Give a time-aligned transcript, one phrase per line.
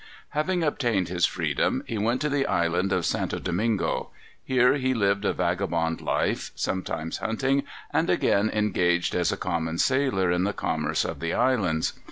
[0.29, 3.43] Having obtained his freedom, he went to the Island of St.
[3.43, 4.09] Domingo.
[4.43, 7.61] Here he lived a vagabond life, sometimes hunting,
[7.93, 11.93] and again engaged as a common sailor in the commerce of the islands.